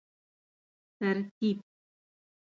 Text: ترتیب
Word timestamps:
ترتیب 0.99 1.57